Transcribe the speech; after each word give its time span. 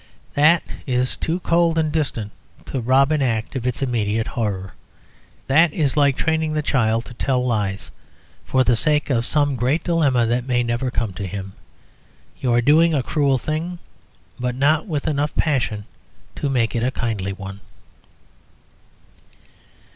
That 0.33 0.63
is 0.87 1.15
too 1.15 1.41
cold 1.41 1.77
and 1.77 1.91
distant 1.91 2.31
to 2.65 2.81
rob 2.81 3.11
an 3.11 3.21
act 3.21 3.55
of 3.55 3.67
its 3.67 3.83
immediate 3.83 4.29
horror. 4.29 4.73
That 5.45 5.71
is 5.73 5.95
like 5.95 6.17
training 6.17 6.53
the 6.53 6.63
child 6.63 7.05
to 7.05 7.13
tell 7.13 7.45
lies 7.45 7.91
for 8.43 8.63
the 8.63 8.75
sake 8.75 9.11
of 9.11 9.27
some 9.27 9.55
great 9.55 9.83
dilemma 9.83 10.25
that 10.25 10.47
may 10.47 10.63
never 10.63 10.89
come 10.89 11.13
to 11.13 11.27
him. 11.27 11.53
You 12.39 12.51
are 12.51 12.61
doing 12.61 12.95
a 12.95 13.03
cruel 13.03 13.37
thing, 13.37 13.77
but 14.39 14.55
not 14.55 14.87
with 14.87 15.05
enough 15.07 15.35
passion 15.35 15.85
to 16.37 16.49
make 16.49 16.75
it 16.75 16.81
a 16.83 16.89
kindly 16.89 17.31
one. 17.33 17.59